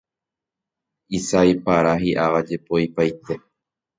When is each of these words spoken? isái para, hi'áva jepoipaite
isái 1.17 1.51
para, 1.65 1.93
hi'áva 2.03 2.39
jepoipaite 2.47 3.33